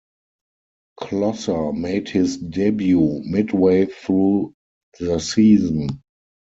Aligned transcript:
Closser 0.99 1.71
made 1.77 2.09
his 2.09 2.37
debut 2.37 3.21
midway 3.23 3.85
through 3.85 4.55
the 4.99 5.19
season. 5.19 6.01